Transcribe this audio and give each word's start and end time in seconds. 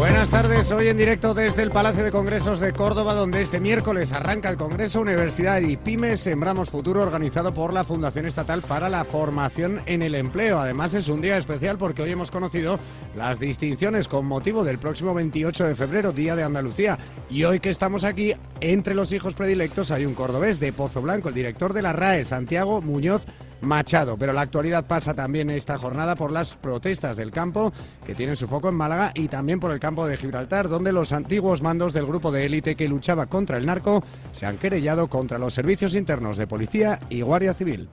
Buenas 0.00 0.30
tardes, 0.30 0.72
hoy 0.72 0.88
en 0.88 0.96
directo 0.96 1.34
desde 1.34 1.62
el 1.62 1.68
Palacio 1.68 2.02
de 2.02 2.10
Congresos 2.10 2.58
de 2.58 2.72
Córdoba, 2.72 3.12
donde 3.12 3.42
este 3.42 3.60
miércoles 3.60 4.14
arranca 4.14 4.48
el 4.48 4.56
Congreso 4.56 5.02
Universidad 5.02 5.60
y 5.60 5.76
Pymes 5.76 6.20
Sembramos 6.20 6.70
Futuro, 6.70 7.02
organizado 7.02 7.52
por 7.52 7.74
la 7.74 7.84
Fundación 7.84 8.24
Estatal 8.24 8.62
para 8.62 8.88
la 8.88 9.04
Formación 9.04 9.82
en 9.84 10.00
el 10.00 10.14
Empleo. 10.14 10.58
Además, 10.58 10.94
es 10.94 11.08
un 11.08 11.20
día 11.20 11.36
especial 11.36 11.76
porque 11.76 12.00
hoy 12.00 12.12
hemos 12.12 12.30
conocido 12.30 12.78
las 13.14 13.38
distinciones 13.40 14.08
con 14.08 14.24
motivo 14.24 14.64
del 14.64 14.78
próximo 14.78 15.12
28 15.12 15.66
de 15.66 15.74
febrero, 15.74 16.12
Día 16.12 16.34
de 16.34 16.44
Andalucía. 16.44 16.98
Y 17.28 17.44
hoy 17.44 17.60
que 17.60 17.68
estamos 17.68 18.02
aquí, 18.02 18.32
entre 18.62 18.94
los 18.94 19.12
hijos 19.12 19.34
predilectos 19.34 19.90
hay 19.90 20.06
un 20.06 20.14
cordobés 20.14 20.60
de 20.60 20.72
Pozo 20.72 21.02
Blanco, 21.02 21.28
el 21.28 21.34
director 21.34 21.74
de 21.74 21.82
la 21.82 21.92
RAE, 21.92 22.24
Santiago 22.24 22.80
Muñoz. 22.80 23.26
Machado. 23.60 24.16
Pero 24.16 24.32
la 24.32 24.42
actualidad 24.42 24.86
pasa 24.86 25.14
también 25.14 25.50
esta 25.50 25.78
jornada 25.78 26.16
por 26.16 26.32
las 26.32 26.54
protestas 26.54 27.16
del 27.16 27.30
campo 27.30 27.72
que 28.06 28.14
tienen 28.14 28.36
su 28.36 28.48
foco 28.48 28.68
en 28.68 28.74
Málaga 28.74 29.12
y 29.14 29.28
también 29.28 29.60
por 29.60 29.72
el 29.72 29.80
campo 29.80 30.06
de 30.06 30.16
Gibraltar, 30.16 30.68
donde 30.68 30.92
los 30.92 31.12
antiguos 31.12 31.62
mandos 31.62 31.92
del 31.92 32.06
grupo 32.06 32.32
de 32.32 32.46
élite 32.46 32.74
que 32.74 32.88
luchaba 32.88 33.26
contra 33.26 33.56
el 33.56 33.66
narco 33.66 34.02
se 34.32 34.46
han 34.46 34.58
querellado 34.58 35.08
contra 35.08 35.38
los 35.38 35.54
servicios 35.54 35.94
internos 35.94 36.36
de 36.36 36.46
policía 36.46 37.00
y 37.08 37.22
guardia 37.22 37.54
civil. 37.54 37.88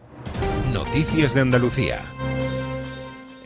Noticias 0.74 1.34
de 1.34 1.42
Andalucía. 1.42 2.02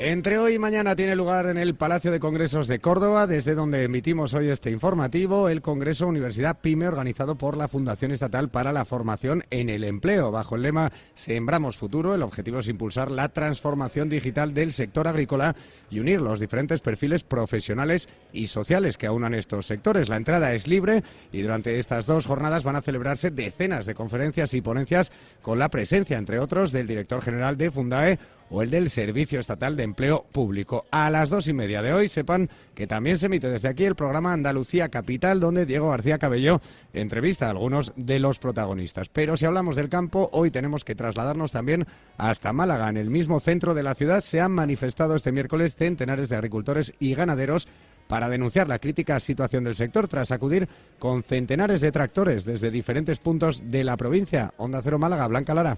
Entre 0.04 0.40
hoy 0.40 0.56
y 0.56 0.60
mañana 0.60 0.96
tiene 0.96 1.16
lugar 1.16 1.46
en 1.46 1.60
el 1.60 1.76
Palacio 1.76 2.12
de 2.12 2.20
Congresos 2.20 2.68
de 2.68 2.80
Córdoba, 2.80 3.28
desde 3.28 3.54
donde 3.54 3.84
emitimos 3.84 4.34
hoy 4.34 4.50
este 4.50 4.72
informativo, 4.72 5.48
el 5.48 5.62
Congreso 5.62 6.08
Universidad 6.08 6.58
PYME 6.60 6.88
organizado 6.88 7.36
por 7.36 7.56
la 7.56 7.68
Fundación 7.68 8.12
Estatal 8.12 8.50
para 8.50 8.72
la 8.72 8.84
Formación 8.84 9.44
en 9.52 9.70
el 9.70 9.84
Empleo. 9.84 10.32
Bajo 10.32 10.56
el 10.56 10.64
lema 10.64 10.92
Sembramos 11.14 11.78
Futuro, 11.78 12.16
el 12.16 12.24
objetivo 12.24 12.58
es 12.58 12.68
impulsar 12.68 13.12
la 13.12 13.30
transformación 13.30 14.10
digital 14.10 14.56
del 14.56 14.74
sector 14.74 15.08
agrícola 15.08 15.56
y 15.92 16.00
unir 16.00 16.20
los 16.20 16.40
diferentes 16.40 16.80
perfiles 16.80 17.22
profesionales 17.22 18.10
y 18.34 18.48
sociales 18.48 18.98
que 18.98 19.06
aunan 19.06 19.36
estos 19.36 19.68
sectores. 19.68 20.10
La 20.10 20.18
entrada 20.18 20.56
es 20.56 20.68
libre 20.68 21.04
y 21.32 21.44
durante 21.44 21.78
estas 21.78 22.08
dos 22.08 22.26
jornadas 22.26 22.64
van 22.64 22.76
a 22.76 22.82
celebrarse 22.82 23.30
decenas 23.30 23.86
de 23.86 23.94
conferencias 23.94 24.56
y 24.56 24.62
ponencias 24.62 25.12
con 25.44 25.60
la 25.60 25.70
presencia, 25.70 26.18
entre 26.18 26.40
otros, 26.40 26.72
del 26.72 26.88
director 26.88 27.22
general 27.22 27.56
de 27.56 27.70
Fundae, 27.70 28.18
o 28.52 28.62
el 28.62 28.70
del 28.70 28.90
Servicio 28.90 29.40
Estatal 29.40 29.76
de 29.76 29.84
Empleo 29.84 30.26
Público. 30.32 30.86
A 30.92 31.10
las 31.10 31.30
dos 31.30 31.48
y 31.48 31.54
media 31.54 31.82
de 31.82 31.94
hoy 31.94 32.10
sepan 32.10 32.50
que 32.76 32.86
también 32.86 33.18
se 33.18 33.28
emite 33.28 33.50
desde 33.50 33.70
aquí 33.70 33.86
el 33.86 33.96
programa 33.96 34.34
Andalucía 34.34 34.90
Capital, 34.90 35.40
donde 35.40 35.66
Diego 35.66 35.90
García 35.90 36.20
Cabello 36.20 36.62
entrevista 36.94 37.48
a 37.48 37.52
algunos 37.52 37.94
de 37.96 38.20
los 38.20 38.40
protagonistas. 38.40 39.10
Pero 39.10 39.38
si 39.38 39.46
hablamos 39.46 39.76
del 39.76 39.90
campo, 39.90 40.30
hoy 40.34 40.52
tenemos 40.52 40.84
que 40.84 40.96
trasladarnos 40.96 41.52
también 41.52 41.88
hasta 42.18 42.54
Málaga. 42.54 42.90
En 42.90 42.98
el 42.98 43.10
mismo 43.10 43.40
centro 43.40 43.74
de 43.74 43.84
la 43.84 43.96
ciudad 43.96 44.22
se 44.22 44.42
han 44.42 44.52
manifestado 44.52 45.16
este 45.16 45.32
miércoles 45.32 45.76
centenares 45.76 46.30
de 46.30 46.36
agricultores 46.36 46.92
y 47.00 47.16
ganaderos 47.16 47.68
para 48.08 48.28
denunciar 48.28 48.68
la 48.68 48.80
crítica 48.80 49.18
situación 49.22 49.64
del 49.64 49.76
sector 49.76 50.10
tras 50.10 50.32
acudir 50.32 50.68
con 51.00 51.24
centenares 51.24 51.80
de 51.80 51.94
tractores 51.94 52.44
desde 52.44 52.70
diferentes 52.70 53.20
puntos 53.20 53.64
de 53.72 53.86
la 53.86 53.96
provincia. 53.96 54.54
Onda 54.58 54.82
Cero 54.82 55.00
Málaga, 55.00 55.28
Blanca 55.28 55.54
Lara. 55.54 55.78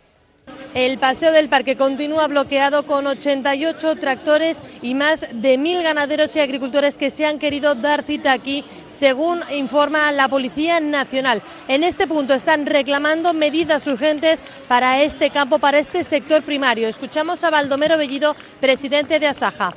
El 0.74 0.98
paseo 0.98 1.32
del 1.32 1.50
parque 1.50 1.76
continúa 1.76 2.28
bloqueado 2.28 2.88
con 2.88 3.06
88 3.06 3.96
tractores 3.98 4.58
y 4.82 4.96
más 4.96 5.24
de 5.32 5.60
mil 5.60 5.84
ganaderos 5.84 6.36
y 6.36 6.40
agricultores 6.40 6.98
que 6.98 7.12
se 7.12 7.28
han 7.28 7.38
querido 7.38 7.76
dar 7.76 8.02
cita 8.02 8.32
aquí, 8.32 8.64
según 8.90 9.42
informa 9.56 10.12
la 10.12 10.28
Policía 10.28 10.80
Nacional. 10.80 11.44
En 11.68 11.84
este 11.84 12.08
punto 12.08 12.34
están 12.34 12.66
reclamando 12.66 13.36
medidas 13.36 13.86
urgentes 13.86 14.44
para 14.68 15.04
este 15.04 15.30
campo, 15.30 15.60
para 15.60 15.78
este 15.78 16.04
sector 16.04 16.42
primario. 16.42 16.88
Escuchamos 16.88 17.44
a 17.44 17.52
Baldomero 17.52 17.96
Bellido, 17.96 18.36
presidente 18.60 19.20
de 19.20 19.28
Asaja. 19.28 19.76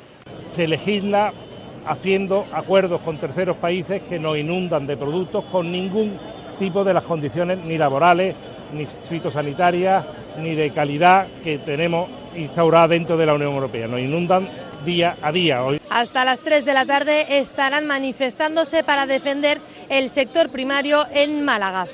Se 0.54 0.66
legisla 0.66 1.34
haciendo 1.86 2.46
acuerdos 2.54 3.02
con 3.02 3.18
terceros 3.18 3.58
países 3.58 4.00
que 4.08 4.18
nos 4.18 4.38
inundan 4.38 4.86
de 4.86 4.96
productos 4.96 5.44
con 5.52 5.70
ningún 5.70 6.18
tipo 6.58 6.84
de 6.84 6.94
las 6.94 7.02
condiciones 7.02 7.58
ni 7.58 7.76
laborales, 7.76 8.34
ni 8.72 8.86
fitosanitarias, 8.86 10.06
ni 10.38 10.54
de 10.54 10.70
calidad 10.70 11.28
que 11.42 11.58
tenemos 11.58 12.08
instaurada 12.36 12.88
dentro 12.88 13.16
de 13.16 13.26
la 13.26 13.34
Unión 13.34 13.52
Europea. 13.52 13.88
Nos 13.88 14.00
inundan 14.00 14.48
día 14.84 15.16
a 15.22 15.32
día. 15.32 15.62
Hoy. 15.62 15.80
Hasta 15.90 16.24
las 16.24 16.40
3 16.40 16.64
de 16.64 16.74
la 16.74 16.86
tarde 16.86 17.38
estarán 17.38 17.86
manifestándose 17.86 18.84
para 18.84 19.06
defender 19.06 19.58
el 19.88 20.10
sector 20.10 20.48
primario 20.50 21.06
en 21.12 21.44
Málaga. 21.44 21.86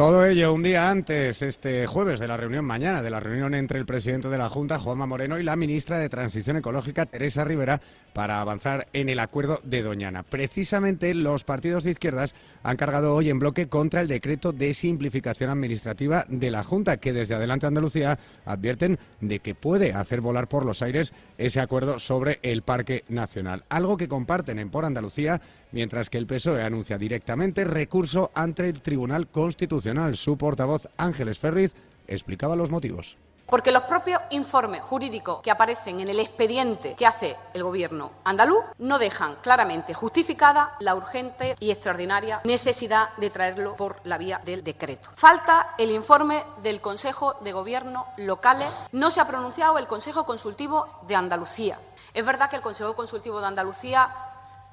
Todo 0.00 0.24
ello 0.24 0.54
un 0.54 0.62
día 0.62 0.88
antes, 0.88 1.42
este 1.42 1.86
jueves, 1.86 2.18
de 2.20 2.26
la 2.26 2.38
reunión 2.38 2.64
mañana, 2.64 3.02
de 3.02 3.10
la 3.10 3.20
reunión 3.20 3.52
entre 3.52 3.78
el 3.78 3.84
presidente 3.84 4.30
de 4.30 4.38
la 4.38 4.48
Junta, 4.48 4.78
Juanma 4.78 5.04
Moreno, 5.04 5.38
y 5.38 5.42
la 5.42 5.56
ministra 5.56 5.98
de 5.98 6.08
Transición 6.08 6.56
Ecológica, 6.56 7.04
Teresa 7.04 7.44
Rivera, 7.44 7.82
para 8.14 8.40
avanzar 8.40 8.86
en 8.94 9.10
el 9.10 9.18
acuerdo 9.18 9.60
de 9.62 9.82
Doñana. 9.82 10.22
Precisamente 10.22 11.14
los 11.14 11.44
partidos 11.44 11.84
de 11.84 11.90
izquierdas 11.90 12.34
han 12.62 12.78
cargado 12.78 13.14
hoy 13.14 13.28
en 13.28 13.38
bloque 13.38 13.68
contra 13.68 14.00
el 14.00 14.08
decreto 14.08 14.52
de 14.52 14.72
simplificación 14.72 15.50
administrativa 15.50 16.24
de 16.28 16.50
la 16.50 16.64
Junta, 16.64 16.96
que 16.96 17.12
desde 17.12 17.34
Adelante 17.34 17.66
Andalucía 17.66 18.18
advierten 18.46 18.98
de 19.20 19.40
que 19.40 19.54
puede 19.54 19.92
hacer 19.92 20.22
volar 20.22 20.48
por 20.48 20.64
los 20.64 20.80
aires 20.80 21.12
ese 21.36 21.60
acuerdo 21.60 21.98
sobre 21.98 22.38
el 22.40 22.62
Parque 22.62 23.04
Nacional. 23.10 23.64
Algo 23.68 23.98
que 23.98 24.08
comparten 24.08 24.58
en 24.60 24.70
Por 24.70 24.86
Andalucía, 24.86 25.42
mientras 25.72 26.10
que 26.10 26.18
el 26.18 26.26
PSOE 26.26 26.62
anuncia 26.62 26.98
directamente 26.98 27.64
recurso 27.64 28.30
ante 28.34 28.68
el 28.68 28.82
Tribunal 28.82 29.28
Constitucional. 29.28 30.16
Su 30.16 30.36
portavoz 30.36 30.88
Ángeles 30.96 31.38
Ferriz 31.38 31.74
explicaba 32.06 32.56
los 32.56 32.70
motivos. 32.70 33.16
Porque 33.50 33.72
los 33.72 33.82
propios 33.82 34.20
informes 34.30 34.80
jurídicos 34.80 35.42
que 35.42 35.50
aparecen 35.50 35.98
en 35.98 36.08
el 36.08 36.20
expediente 36.20 36.94
que 36.94 37.04
hace 37.04 37.36
el 37.52 37.64
Gobierno 37.64 38.12
andaluz 38.22 38.62
no 38.78 39.00
dejan 39.00 39.34
claramente 39.42 39.92
justificada 39.92 40.76
la 40.78 40.94
urgente 40.94 41.56
y 41.58 41.72
extraordinaria 41.72 42.40
necesidad 42.44 43.08
de 43.16 43.28
traerlo 43.28 43.74
por 43.74 43.96
la 44.04 44.18
vía 44.18 44.40
del 44.44 44.62
decreto. 44.62 45.10
Falta 45.16 45.74
el 45.78 45.90
informe 45.90 46.44
del 46.62 46.80
Consejo 46.80 47.34
de 47.40 47.50
Gobierno 47.50 48.06
locales. 48.18 48.68
No 48.92 49.10
se 49.10 49.20
ha 49.20 49.26
pronunciado 49.26 49.78
el 49.78 49.88
Consejo 49.88 50.24
Consultivo 50.24 50.86
de 51.08 51.16
Andalucía. 51.16 51.80
Es 52.14 52.24
verdad 52.24 52.50
que 52.50 52.56
el 52.56 52.62
Consejo 52.62 52.94
Consultivo 52.94 53.40
de 53.40 53.48
Andalucía 53.48 54.10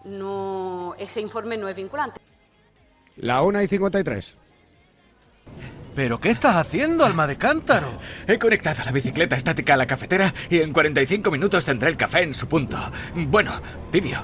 no, 0.03 0.95
ese 0.97 1.21
informe 1.21 1.57
no 1.57 1.67
es 1.67 1.75
vinculante. 1.75 2.21
La 3.17 3.41
una 3.41 3.63
y 3.63 3.67
53. 3.67 4.37
¿Pero 5.95 6.19
qué 6.19 6.29
estás 6.29 6.55
haciendo, 6.57 7.05
alma 7.05 7.25
de 7.25 7.37
cántaro? 7.37 7.87
He 8.27 8.37
conectado 8.37 8.83
la 8.85 8.91
bicicleta 8.91 9.35
estática 9.35 9.73
a 9.73 9.77
la 9.77 9.87
cafetera 9.87 10.31
y 10.49 10.59
en 10.59 10.71
45 10.71 11.31
minutos 11.31 11.65
tendré 11.65 11.89
el 11.89 11.97
café 11.97 12.21
en 12.21 12.35
su 12.35 12.47
punto. 12.47 12.77
Bueno, 13.15 13.51
tibio. 13.91 14.23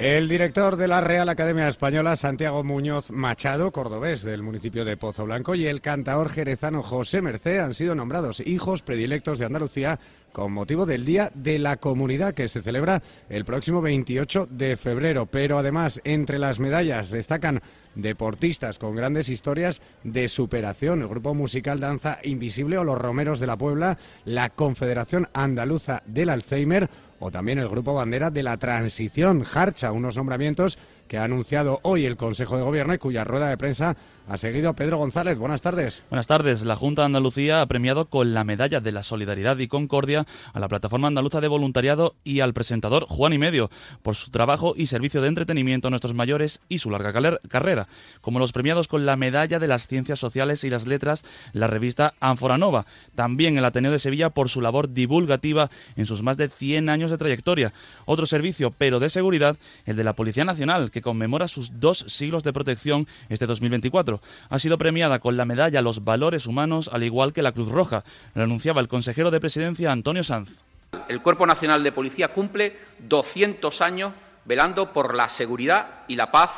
El 0.00 0.28
director 0.28 0.76
de 0.76 0.86
la 0.86 1.00
Real 1.00 1.28
Academia 1.28 1.66
Española, 1.66 2.14
Santiago 2.14 2.62
Muñoz 2.62 3.10
Machado, 3.10 3.72
cordobés 3.72 4.22
del 4.22 4.44
municipio 4.44 4.84
de 4.84 4.96
Pozo 4.96 5.24
Blanco, 5.24 5.56
y 5.56 5.66
el 5.66 5.80
cantaor 5.80 6.28
jerezano 6.28 6.84
José 6.84 7.20
Mercé 7.20 7.58
han 7.58 7.74
sido 7.74 7.96
nombrados 7.96 8.38
hijos 8.38 8.82
predilectos 8.82 9.40
de 9.40 9.46
Andalucía 9.46 9.98
con 10.30 10.52
motivo 10.52 10.86
del 10.86 11.04
Día 11.04 11.32
de 11.34 11.58
la 11.58 11.78
Comunidad 11.78 12.32
que 12.32 12.46
se 12.46 12.62
celebra 12.62 13.02
el 13.28 13.44
próximo 13.44 13.82
28 13.82 14.46
de 14.48 14.76
febrero. 14.76 15.26
Pero 15.26 15.58
además, 15.58 16.00
entre 16.04 16.38
las 16.38 16.60
medallas 16.60 17.10
destacan 17.10 17.60
deportistas 17.96 18.78
con 18.78 18.94
grandes 18.94 19.28
historias 19.28 19.82
de 20.04 20.28
superación. 20.28 21.02
El 21.02 21.08
grupo 21.08 21.34
musical 21.34 21.80
Danza 21.80 22.20
Invisible 22.22 22.78
o 22.78 22.84
los 22.84 22.98
Romeros 22.98 23.40
de 23.40 23.48
la 23.48 23.58
Puebla, 23.58 23.98
la 24.24 24.50
Confederación 24.50 25.26
Andaluza 25.32 26.04
del 26.06 26.30
Alzheimer 26.30 26.88
o 27.20 27.30
también 27.30 27.58
el 27.58 27.68
grupo 27.68 27.94
bandera 27.94 28.30
de 28.30 28.42
la 28.42 28.56
transición, 28.56 29.44
Harcha, 29.52 29.92
unos 29.92 30.16
nombramientos 30.16 30.78
que 31.08 31.18
ha 31.18 31.24
anunciado 31.24 31.80
hoy 31.82 32.04
el 32.06 32.16
Consejo 32.16 32.56
de 32.56 32.62
Gobierno 32.62 32.94
y 32.94 32.98
cuya 32.98 33.24
rueda 33.24 33.48
de 33.48 33.56
prensa 33.56 33.96
ha 34.28 34.36
seguido 34.36 34.74
Pedro 34.74 34.98
González. 34.98 35.38
Buenas 35.38 35.62
tardes. 35.62 36.04
Buenas 36.10 36.26
tardes. 36.26 36.62
La 36.62 36.76
Junta 36.76 37.02
de 37.02 37.06
Andalucía 37.06 37.62
ha 37.62 37.66
premiado 37.66 38.10
con 38.10 38.34
la 38.34 38.44
medalla 38.44 38.80
de 38.80 38.92
la 38.92 39.02
Solidaridad 39.02 39.56
y 39.56 39.68
Concordia 39.68 40.26
a 40.52 40.60
la 40.60 40.68
Plataforma 40.68 41.08
Andaluza 41.08 41.40
de 41.40 41.48
Voluntariado 41.48 42.14
y 42.24 42.40
al 42.40 42.52
presentador 42.52 43.06
Juan 43.06 43.32
y 43.32 43.38
Medio 43.38 43.70
por 44.02 44.16
su 44.16 44.30
trabajo 44.30 44.74
y 44.76 44.86
servicio 44.86 45.22
de 45.22 45.28
entretenimiento 45.28 45.88
a 45.88 45.90
nuestros 45.90 46.12
mayores 46.12 46.60
y 46.68 46.78
su 46.78 46.90
larga 46.90 47.38
carrera, 47.48 47.88
como 48.20 48.38
los 48.38 48.52
premiados 48.52 48.86
con 48.86 49.06
la 49.06 49.16
medalla 49.16 49.58
de 49.58 49.68
las 49.68 49.86
Ciencias 49.86 50.18
Sociales 50.18 50.62
y 50.62 50.68
las 50.68 50.86
Letras, 50.86 51.24
la 51.54 51.66
revista 51.66 52.12
Ánfora 52.20 52.58
Nova. 52.58 52.84
También 53.14 53.56
el 53.56 53.64
Ateneo 53.64 53.92
de 53.92 53.98
Sevilla 53.98 54.28
por 54.28 54.50
su 54.50 54.60
labor 54.60 54.92
divulgativa 54.92 55.70
en 55.96 56.04
sus 56.04 56.22
más 56.22 56.36
de 56.36 56.50
100 56.50 56.90
años 56.90 57.10
de 57.10 57.16
trayectoria. 57.16 57.72
Otro 58.04 58.26
servicio, 58.26 58.74
pero 58.76 59.00
de 59.00 59.08
seguridad, 59.08 59.56
el 59.86 59.96
de 59.96 60.04
la 60.04 60.14
Policía 60.14 60.44
Nacional, 60.44 60.90
que 60.90 60.97
conmemora 61.02 61.48
sus 61.48 61.80
dos 61.80 62.04
siglos 62.08 62.42
de 62.42 62.52
protección 62.52 63.06
este 63.28 63.46
2024 63.46 64.20
ha 64.48 64.58
sido 64.58 64.78
premiada 64.78 65.18
con 65.18 65.36
la 65.36 65.44
medalla 65.44 65.82
los 65.82 66.04
valores 66.04 66.46
humanos, 66.46 66.90
al 66.92 67.02
igual 67.02 67.32
que 67.32 67.42
la 67.42 67.52
Cruz 67.52 67.68
Roja, 67.68 68.04
lo 68.34 68.44
anunciaba 68.44 68.80
el 68.80 68.88
consejero 68.88 69.30
de 69.30 69.40
presidencia 69.40 69.92
Antonio 69.92 70.24
Sanz. 70.24 70.60
El 71.08 71.22
Cuerpo 71.22 71.46
Nacional 71.46 71.82
de 71.82 71.92
Policía 71.92 72.28
cumple 72.28 72.76
200 73.00 73.80
años 73.82 74.12
velando 74.44 74.92
por 74.92 75.14
la 75.14 75.28
seguridad 75.28 76.04
y 76.08 76.16
la 76.16 76.30
paz 76.30 76.50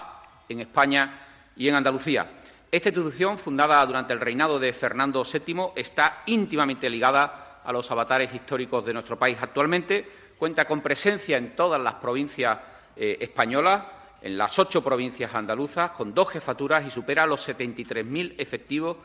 en 0.49 0.61
España 0.61 1.21
y 1.57 1.69
en 1.69 1.75
Andalucía. 1.75 2.31
Esta 2.71 2.89
institución, 2.89 3.37
fundada 3.37 3.85
durante 3.85 4.13
el 4.13 4.21
reinado 4.21 4.61
de 4.61 4.73
Fernando 4.73 5.25
VII, 5.25 5.73
está 5.75 6.23
íntimamente 6.27 6.89
ligada 6.89 7.61
a 7.65 7.73
los 7.73 7.91
avatares 7.91 8.33
históricos 8.33 8.85
de 8.87 8.93
nuestro 8.93 9.19
país. 9.19 9.37
Actualmente 9.41 10.09
cuenta 10.39 10.65
con 10.65 10.81
presencia 10.81 11.37
en 11.37 11.57
todas 11.57 11.81
las 11.81 11.95
provincias 11.95 12.59
eh, 12.97 13.19
españolas 13.21 13.83
en 14.23 14.39
las 14.39 14.59
ocho 14.59 14.83
provincias 14.83 15.35
andaluzas, 15.35 15.91
con 15.93 16.15
dos 16.15 16.31
jefaturas 16.31 16.87
y 16.87 16.91
supera 16.91 17.27
los 17.27 17.49
73.000 17.49 18.35
efectivos 18.39 18.97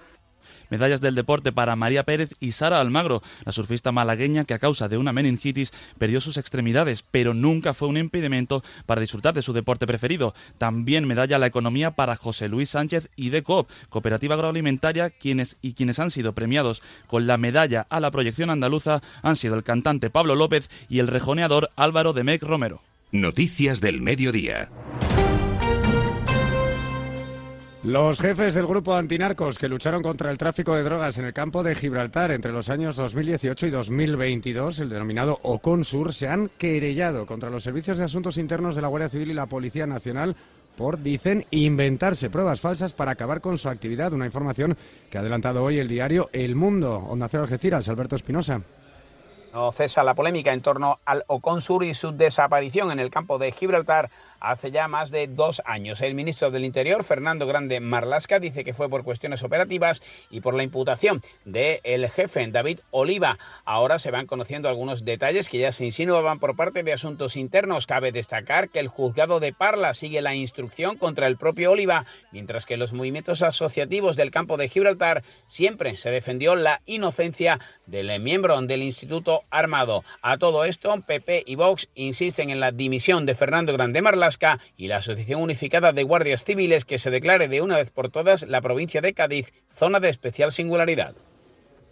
Medallas 0.70 1.02
del 1.02 1.16
deporte 1.16 1.52
para 1.52 1.76
María 1.76 2.04
Pérez 2.04 2.32
y 2.40 2.52
Sara 2.52 2.80
Almagro, 2.80 3.22
la 3.46 3.52
surfista 3.52 3.92
malagueña 3.92 4.46
que 4.46 4.54
a 4.54 4.60
causa 4.60 4.88
de 4.88 4.98
una 4.98 5.14
meningitis 5.14 5.72
perdió 5.98 6.22
sus 6.22 6.38
extremidades, 6.38 7.04
pero 7.10 7.34
nunca 7.34 7.74
fue 7.74 7.88
un 7.88 7.98
impedimento 7.98 8.64
para 8.86 9.02
disfrutar 9.02 9.34
de 9.34 9.42
su 9.42 9.54
deporte 9.54 9.88
preferido. 9.88 10.34
También 10.58 11.08
medalla 11.08 11.36
a 11.36 11.40
la 11.40 11.48
economía 11.48 11.92
para 11.92 12.16
José 12.16 12.48
Luis 12.48 12.70
Sánchez 12.70 13.10
y 13.16 13.30
DECOP, 13.30 13.70
cooperativa 13.90 14.36
agroalimentaria, 14.36 15.10
quienes 15.10 15.58
y 15.62 15.74
quienes 15.74 16.00
han 16.00 16.12
sido 16.12 16.34
premiados 16.34 16.82
con 17.08 17.28
la 17.28 17.38
medalla 17.38 17.86
a 17.90 18.00
la 18.00 18.12
proyección 18.12 18.50
andaluza 18.50 19.02
han 19.22 19.36
sido 19.36 19.56
el 19.56 19.64
cantante 19.64 20.10
Pablo 20.10 20.36
López 20.36 20.70
y 20.90 21.00
el 21.00 21.08
rejoneador 21.08 21.70
Álvaro 21.76 22.14
de 22.14 22.24
Mec 22.24 22.44
Romero. 22.44 22.82
Noticias 23.12 23.82
del 23.82 24.02
Mediodía. 24.02 24.70
Los 27.86 28.20
jefes 28.20 28.56
del 28.56 28.66
grupo 28.66 28.96
antinarcos 28.96 29.60
que 29.60 29.70
lucharon 29.70 30.02
contra 30.02 30.32
el 30.32 30.40
tráfico 30.40 30.74
de 30.74 30.82
drogas 30.82 31.20
en 31.20 31.26
el 31.26 31.34
campo 31.34 31.62
de 31.62 31.76
Gibraltar 31.76 32.32
entre 32.32 32.52
los 32.52 32.70
años 32.70 32.96
2018 32.96 33.68
y 33.68 33.70
2022, 33.70 34.80
el 34.80 34.90
denominado 34.90 35.38
OCONSUR, 35.44 36.12
se 36.12 36.28
han 36.28 36.50
querellado 36.58 37.28
contra 37.28 37.52
los 37.52 37.62
servicios 37.62 38.00
de 38.00 38.06
asuntos 38.06 38.40
internos 38.40 38.74
de 38.74 38.82
la 38.82 38.88
Guardia 38.88 39.10
Civil 39.10 39.30
y 39.30 39.36
la 39.36 39.46
Policía 39.46 39.86
Nacional 39.86 40.36
por, 40.76 41.04
dicen, 41.04 41.46
inventarse 41.52 42.32
pruebas 42.32 42.60
falsas 42.60 42.94
para 42.94 43.12
acabar 43.12 43.40
con 43.40 43.60
su 43.60 43.70
actividad. 43.70 44.14
Una 44.14 44.26
información 44.26 44.76
que 45.12 45.20
ha 45.20 45.22
adelantado 45.22 45.64
hoy 45.64 45.78
el 45.78 45.88
diario 45.88 46.32
El 46.34 46.56
Mundo. 46.56 46.98
Onda 47.08 47.28
Cero 47.28 47.44
Algeciras, 47.44 47.88
Alberto 47.88 48.16
Espinosa. 48.16 48.64
No 49.56 49.72
cesa 49.72 50.04
la 50.04 50.16
polémica 50.16 50.52
en 50.52 50.62
torno 50.62 51.00
al 51.06 51.24
Oconsur 51.28 51.86
y 51.86 51.94
su 51.94 52.12
desaparición 52.12 52.92
en 52.92 53.00
el 53.00 53.10
campo 53.10 53.38
de 53.38 53.54
Gibraltar 53.54 54.10
hace 54.42 54.70
ya 54.70 54.90
más 54.90 55.12
de 55.12 55.28
dos 55.28 55.62
años. 55.64 56.02
El 56.02 56.14
ministro 56.14 56.52
del 56.52 56.66
Interior, 56.66 57.06
Fernando 57.06 57.48
Grande 57.48 57.80
Marlasca, 57.80 58.42
dice 58.42 58.66
que 58.66 58.74
fue 58.74 58.90
por 58.90 59.06
cuestiones 59.06 59.44
operativas 59.44 60.04
y 60.30 60.42
por 60.42 60.56
la 60.56 60.64
imputación 60.64 61.22
del 61.46 61.80
el 61.86 62.10
jefe 62.10 62.46
David 62.48 62.82
Oliva. 62.92 63.38
Ahora 63.64 63.98
se 63.98 64.12
van 64.12 64.28
conociendo 64.28 64.68
algunos 64.68 65.06
detalles 65.06 65.48
que 65.48 65.60
ya 65.60 65.72
se 65.72 65.86
insinuaban 65.86 66.40
por 66.40 66.58
parte 66.58 66.84
de 66.84 66.92
asuntos 66.92 67.38
internos. 67.38 67.88
Cabe 67.88 68.12
destacar 68.12 68.68
que 68.68 68.82
el 68.82 68.90
juzgado 68.90 69.40
de 69.40 69.54
Parla 69.54 69.94
sigue 69.94 70.22
la 70.22 70.36
instrucción 70.36 70.98
contra 70.98 71.28
el 71.28 71.38
propio 71.38 71.72
Oliva, 71.72 72.06
mientras 72.34 72.66
que 72.66 72.76
los 72.76 72.92
movimientos 72.92 73.42
asociativos 73.42 74.18
del 74.18 74.32
campo 74.32 74.58
de 74.58 74.68
Gibraltar 74.68 75.24
siempre 75.46 75.96
se 75.96 76.12
defendió 76.12 76.58
la 76.58 76.82
inocencia 76.86 77.58
del 77.86 78.20
miembro 78.20 78.62
del 78.62 78.84
Instituto 78.84 79.45
armado. 79.50 80.04
A 80.22 80.38
todo 80.38 80.66
esto, 80.66 81.02
PP 81.02 81.44
y 81.46 81.56
Vox 81.56 81.90
insisten 81.96 82.50
en 82.50 82.60
la 82.60 82.72
dimisión 82.72 83.26
de 83.26 83.36
Fernando 83.36 83.74
Grande 83.74 84.02
Marlasca 84.02 84.60
y 84.76 84.88
la 84.88 84.98
Asociación 84.98 85.42
Unificada 85.42 85.94
de 85.94 86.04
Guardias 86.04 86.44
Civiles 86.44 86.86
que 86.86 86.98
se 86.98 87.12
declare 87.12 87.48
de 87.48 87.62
una 87.62 87.78
vez 87.78 87.92
por 87.92 88.10
todas 88.10 88.44
la 88.44 88.62
provincia 88.62 89.02
de 89.02 89.14
Cádiz 89.14 89.54
zona 89.72 90.00
de 90.00 90.10
especial 90.10 90.52
singularidad. 90.52 91.16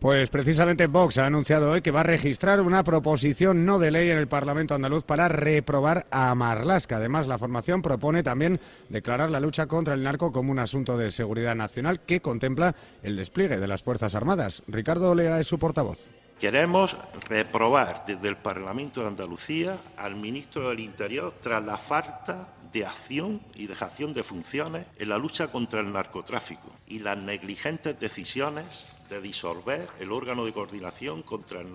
Pues 0.04 0.30
precisamente 0.30 0.88
Vox 0.88 1.18
ha 1.18 1.28
anunciado 1.28 1.72
hoy 1.72 1.82
que 1.82 1.92
va 1.92 2.02
a 2.02 2.04
registrar 2.04 2.60
una 2.60 2.84
proposición 2.84 3.66
no 3.66 3.80
de 3.80 3.90
ley 3.90 4.10
en 4.10 4.18
el 4.18 4.28
Parlamento 4.28 4.76
andaluz 4.76 5.06
para 5.06 5.30
reprobar 5.30 6.08
a 6.12 6.36
Marlasca. 6.36 6.98
Además, 6.98 7.26
la 7.28 7.38
formación 7.38 7.82
propone 7.82 8.22
también 8.22 8.60
declarar 8.90 9.32
la 9.32 9.40
lucha 9.40 9.68
contra 9.68 9.94
el 9.94 10.04
narco 10.04 10.34
como 10.34 10.52
un 10.52 10.60
asunto 10.60 10.98
de 10.98 11.10
seguridad 11.10 11.56
nacional 11.56 12.02
que 12.02 12.20
contempla 12.20 12.76
el 13.02 13.16
despliegue 13.16 13.62
de 13.62 13.68
las 13.68 13.82
Fuerzas 13.82 14.14
Armadas. 14.14 14.62
Ricardo 14.68 15.10
Olea 15.10 15.40
es 15.40 15.48
su 15.48 15.58
portavoz. 15.58 16.10
Queremos 16.44 16.98
reprobar 17.30 18.04
desde 18.06 18.28
el 18.28 18.36
Parlamento 18.36 19.00
de 19.00 19.08
Andalucía 19.08 19.78
al 19.96 20.18
ministro 20.18 20.68
del 20.68 20.82
Interior 20.82 21.34
tras 21.40 21.64
la 21.64 21.78
falta 21.78 22.50
de 22.74 22.86
acción 22.86 23.40
y 23.56 23.66
dejación 23.66 24.12
de 24.12 24.24
funciones 24.24 24.86
en 24.98 25.08
la 25.08 25.18
lucha 25.18 25.54
contra 25.54 25.80
el 25.80 25.94
narcotráfico 25.94 26.70
y 26.86 27.00
las 27.00 27.18
negligentes 27.18 27.98
decisiones 27.98 28.90
de 29.10 29.22
disolver 29.22 29.88
el 30.02 30.12
órgano 30.12 30.44
de 30.44 30.52
coordinación 30.52 31.22
contra 31.22 31.62
el, 31.62 31.72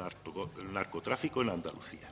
narcotráfico 0.70 1.40
en 1.40 1.48
Andalucía. 1.48 2.06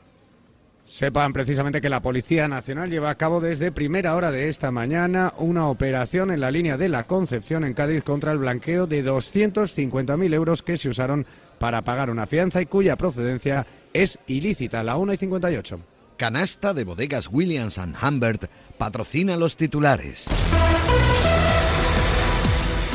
Sepan 0.86 1.34
precisamente 1.34 1.82
que 1.82 1.90
la 1.90 2.00
Policía 2.00 2.48
Nacional 2.48 2.88
lleva 2.88 3.10
a 3.10 3.16
cabo 3.16 3.40
desde 3.40 3.70
primera 3.70 4.14
hora 4.14 4.30
de 4.30 4.48
esta 4.48 4.70
mañana 4.70 5.34
una 5.36 5.68
operación 5.68 6.30
en 6.30 6.40
la 6.40 6.50
línea 6.50 6.78
de 6.78 6.88
la 6.88 7.06
Concepción 7.06 7.64
en 7.64 7.74
Cádiz 7.74 8.02
contra 8.02 8.32
el 8.32 8.38
blanqueo 8.38 8.86
de 8.86 9.04
250.000 9.04 10.32
euros 10.32 10.62
que 10.62 10.78
se 10.78 10.88
usaron 10.88 11.26
para 11.58 11.82
pagar 11.82 12.10
una 12.10 12.26
fianza 12.26 12.60
y 12.60 12.66
cuya 12.66 12.96
procedencia 12.96 13.66
es 13.92 14.18
ilícita, 14.26 14.82
la 14.82 14.96
1 14.96 15.14
y 15.14 15.16
58. 15.16 15.80
Canasta 16.16 16.72
de 16.72 16.84
bodegas 16.84 17.28
Williams⁇ 17.30 17.78
Humbert 18.08 18.50
patrocina 18.78 19.36
los 19.36 19.56
titulares. 19.56 20.26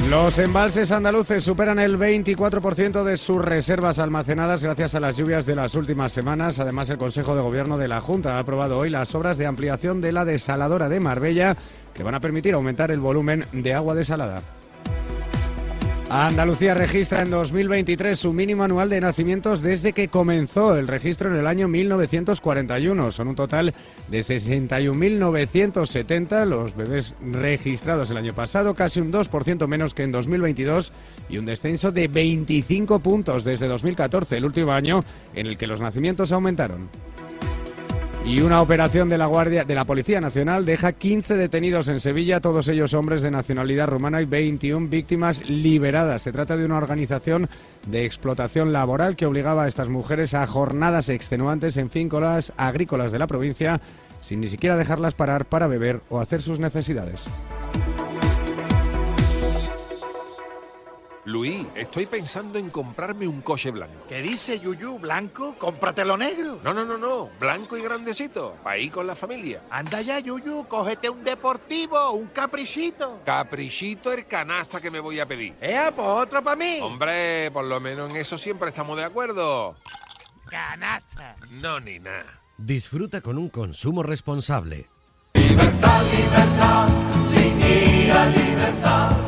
Los 0.10 0.40
embalses 0.40 0.92
andaluces 0.92 1.44
superan 1.44 1.78
el 1.78 1.98
24% 1.98 3.04
de 3.04 3.18
sus 3.18 3.38
reservas 3.38 4.00
almacenadas 4.00 4.64
gracias 4.64 4.96
a 4.96 5.00
las 5.00 5.16
lluvias 5.16 5.46
de 5.46 5.56
las 5.56 5.76
últimas 5.76 6.12
semanas. 6.12 6.60
Además, 6.60 6.90
el 6.90 6.98
Consejo 6.98 7.36
de 7.36 7.42
Gobierno 7.42 7.78
de 7.78 7.88
la 7.88 8.02
Junta 8.02 8.36
ha 8.36 8.40
aprobado 8.40 8.80
hoy 8.80 8.90
las 8.90 9.14
obras 9.14 9.38
de 9.38 9.46
ampliación 9.46 10.02
de 10.02 10.12
la 10.12 10.26
desaladora 10.26 10.90
de 10.90 11.00
Marbella 11.00 11.56
que 11.94 12.04
van 12.04 12.16
a 12.16 12.20
permitir 12.20 12.56
aumentar 12.56 12.92
el 12.92 13.00
volumen 13.00 13.46
de 13.52 13.74
agua 13.74 13.94
desalada. 13.94 14.42
Andalucía 16.14 16.74
registra 16.74 17.22
en 17.22 17.32
2023 17.32 18.20
su 18.20 18.34
mínimo 18.34 18.64
anual 18.64 18.90
de 18.90 19.00
nacimientos 19.00 19.62
desde 19.62 19.94
que 19.94 20.10
comenzó 20.10 20.76
el 20.76 20.90
registro 20.90 21.32
en 21.32 21.38
el 21.40 21.48
año 21.48 21.70
1941. 21.70 23.12
Son 23.12 23.30
un 23.30 23.36
total 23.38 23.74
de 24.10 24.20
61.970 24.20 26.46
los 26.46 26.76
bebés 26.76 27.16
registrados 27.22 28.10
el 28.10 28.18
año 28.18 28.36
pasado, 28.36 28.76
casi 28.76 29.00
un 29.00 29.14
2% 29.14 29.68
menos 29.68 29.94
que 29.94 30.04
en 30.04 30.12
2022 30.12 30.92
y 31.30 31.38
un 31.38 31.46
descenso 31.46 31.94
de 31.94 32.10
25 32.10 33.00
puntos 33.00 33.46
desde 33.46 33.70
2014, 33.70 34.36
el 34.36 34.44
último 34.44 34.74
año 34.74 35.06
en 35.34 35.48
el 35.48 35.58
que 35.58 35.68
los 35.68 35.80
nacimientos 35.80 36.34
aumentaron. 36.34 36.90
Y 38.26 38.42
una 38.42 38.62
operación 38.62 39.10
de 39.10 39.18
la 39.18 39.26
Guardia 39.26 39.66
de 39.66 39.76
la 39.76 39.86
Policía 39.86 40.22
Nacional 40.22 40.64
deja 40.64 40.94
15 40.94 41.36
detenidos 41.36 41.88
en 41.88 42.00
Sevilla, 42.00 42.40
todos 42.40 42.68
ellos 42.68 42.94
hombres 42.94 43.22
de 43.22 43.32
nacionalidad 43.32 43.88
rumana 43.88 44.22
y 44.22 44.26
21 44.26 44.88
víctimas 44.88 45.48
liberadas. 45.50 46.22
Se 46.22 46.32
trata 46.32 46.56
de 46.56 46.66
una 46.66 46.78
organización 46.78 47.50
de 47.88 48.06
explotación 48.06 48.72
laboral 48.72 49.16
que 49.16 49.26
obligaba 49.26 49.64
a 49.64 49.68
estas 49.68 49.90
mujeres 49.90 50.34
a 50.36 50.46
jornadas 50.46 51.10
extenuantes 51.10 51.78
en 51.78 51.90
fincas 51.90 52.54
agrícolas 52.58 53.12
de 53.12 53.20
la 53.20 53.28
provincia 53.28 53.82
sin 54.22 54.40
ni 54.40 54.48
siquiera 54.48 54.78
dejarlas 54.78 55.16
parar 55.16 55.46
para 55.46 55.68
beber 55.68 56.02
o 56.10 56.20
hacer 56.20 56.42
sus 56.42 56.60
necesidades. 56.60 57.26
Luis, 61.26 61.68
estoy 61.76 62.08
pensando 62.08 62.58
en 62.58 62.72
comprarme 62.72 63.28
un 63.28 63.42
coche 63.42 63.70
blanco. 63.70 64.06
¿Qué 64.10 64.24
dice 64.24 64.60
Yuyu? 64.60 64.98
¿Blanco? 64.98 65.56
Cómpratelo 65.60 66.18
negro. 66.18 66.60
No, 66.64 66.74
no, 66.74 66.84
no, 66.84 66.98
no. 66.98 67.30
Blanco 67.40 67.78
y 67.78 67.84
grandecito. 67.84 68.56
Para 68.64 68.80
ir 68.80 68.92
con 68.92 69.06
la 69.06 69.16
familia. 69.16 69.62
Anda 69.70 70.02
ya, 70.02 70.18
Yuyu. 70.18 70.66
Cógete 70.68 71.12
un 71.12 71.24
deportivo, 71.24 72.12
un 72.12 72.28
caprichito. 72.28 73.22
Caprichito 73.24 74.12
el 74.12 74.26
canasta 74.26 74.82
que 74.82 74.90
me 74.90 75.00
voy 75.00 75.20
a 75.20 75.28
pedir. 75.28 75.54
¡Eh, 75.62 75.92
pues 75.96 76.08
otro 76.08 76.44
para 76.44 76.56
mí! 76.56 76.80
Hombre, 76.82 77.52
por 77.52 77.66
lo 77.66 77.80
menos 77.80 78.10
en 78.10 78.16
eso 78.16 78.38
siempre 78.40 78.70
estamos 78.70 78.98
de 78.98 79.04
acuerdo. 79.04 79.76
Canasta. 80.50 81.36
No, 81.52 81.80
ni 81.80 82.00
nada. 82.00 82.42
Disfruta 82.58 83.22
con 83.22 83.38
un 83.38 83.50
consumo 83.50 84.02
responsable. 84.02 84.90
Libertad, 85.36 86.04
libertad, 86.12 86.90
sin 87.32 87.62
ira, 87.62 88.26
libertad. 88.26 89.21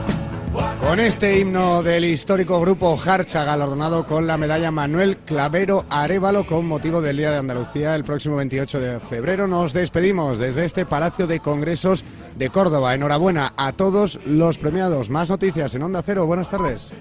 Con 0.83 0.99
este 0.99 1.39
himno 1.39 1.81
del 1.81 2.03
histórico 2.03 2.59
grupo 2.59 2.99
Harcha, 3.03 3.45
galardonado 3.45 4.05
con 4.05 4.27
la 4.27 4.37
medalla 4.37 4.69
Manuel 4.69 5.15
Clavero 5.17 5.85
Arevalo 5.89 6.45
con 6.45 6.67
motivo 6.67 7.01
del 7.01 7.15
Día 7.15 7.31
de 7.31 7.37
Andalucía 7.37 7.95
el 7.95 8.03
próximo 8.03 8.35
28 8.35 8.79
de 8.81 8.99
febrero, 8.99 9.47
nos 9.47 9.71
despedimos 9.71 10.39
desde 10.39 10.65
este 10.65 10.85
Palacio 10.85 11.25
de 11.25 11.39
Congresos 11.39 12.03
de 12.35 12.49
Córdoba. 12.49 12.93
Enhorabuena 12.93 13.53
a 13.55 13.71
todos 13.71 14.19
los 14.25 14.57
premiados. 14.57 15.09
Más 15.09 15.29
noticias 15.29 15.73
en 15.73 15.83
Onda 15.83 16.01
Cero. 16.03 16.25
Buenas 16.25 16.49
tardes. 16.49 16.91